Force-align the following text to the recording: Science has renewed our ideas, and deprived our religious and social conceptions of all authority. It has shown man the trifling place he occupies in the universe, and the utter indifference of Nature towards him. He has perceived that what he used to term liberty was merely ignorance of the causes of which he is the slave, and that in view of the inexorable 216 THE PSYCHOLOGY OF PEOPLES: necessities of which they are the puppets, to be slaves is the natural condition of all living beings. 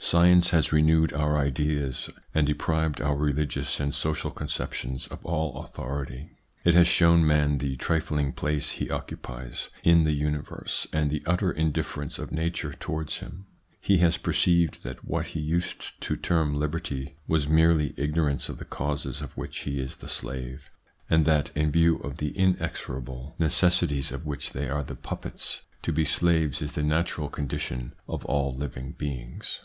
Science 0.00 0.50
has 0.50 0.72
renewed 0.72 1.12
our 1.12 1.36
ideas, 1.36 2.08
and 2.32 2.46
deprived 2.46 3.02
our 3.02 3.16
religious 3.16 3.78
and 3.78 3.92
social 3.92 4.30
conceptions 4.30 5.06
of 5.08 5.22
all 5.26 5.62
authority. 5.62 6.30
It 6.64 6.72
has 6.72 6.88
shown 6.88 7.26
man 7.26 7.58
the 7.58 7.76
trifling 7.76 8.32
place 8.32 8.70
he 8.70 8.88
occupies 8.88 9.68
in 9.82 10.04
the 10.04 10.12
universe, 10.14 10.86
and 10.94 11.10
the 11.10 11.22
utter 11.26 11.50
indifference 11.52 12.18
of 12.18 12.32
Nature 12.32 12.72
towards 12.72 13.18
him. 13.18 13.44
He 13.82 13.98
has 13.98 14.16
perceived 14.16 14.82
that 14.82 15.04
what 15.04 15.26
he 15.26 15.40
used 15.40 16.00
to 16.02 16.16
term 16.16 16.54
liberty 16.54 17.16
was 17.26 17.46
merely 17.46 17.92
ignorance 17.98 18.48
of 18.48 18.56
the 18.56 18.64
causes 18.64 19.20
of 19.20 19.36
which 19.36 19.58
he 19.64 19.78
is 19.78 19.96
the 19.96 20.08
slave, 20.08 20.70
and 21.10 21.26
that 21.26 21.50
in 21.54 21.70
view 21.70 21.96
of 21.98 22.16
the 22.16 22.30
inexorable 22.30 23.34
216 23.36 23.36
THE 23.90 24.00
PSYCHOLOGY 24.00 24.14
OF 24.14 24.22
PEOPLES: 24.22 24.22
necessities 24.22 24.22
of 24.22 24.26
which 24.26 24.52
they 24.54 24.70
are 24.72 24.82
the 24.84 24.94
puppets, 24.96 25.62
to 25.82 25.92
be 25.92 26.06
slaves 26.06 26.62
is 26.62 26.72
the 26.72 26.82
natural 26.82 27.28
condition 27.28 27.92
of 28.08 28.24
all 28.24 28.56
living 28.56 28.92
beings. 28.92 29.62